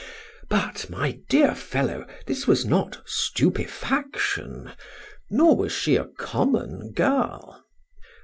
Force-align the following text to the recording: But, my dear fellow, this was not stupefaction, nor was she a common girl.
But, 0.49 0.89
my 0.89 1.19
dear 1.29 1.53
fellow, 1.53 2.07
this 2.25 2.47
was 2.47 2.65
not 2.65 3.03
stupefaction, 3.05 4.71
nor 5.29 5.55
was 5.55 5.71
she 5.71 5.95
a 5.95 6.05
common 6.05 6.91
girl. 6.93 7.63